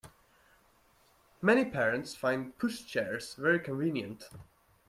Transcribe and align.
Many 1.43 1.63
parents 1.63 2.15
find 2.15 2.57
pushchairs 2.57 3.37
very 3.37 3.59
convenient 3.59 4.23